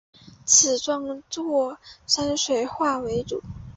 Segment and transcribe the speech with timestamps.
[0.47, 3.43] 以创作山水画为主。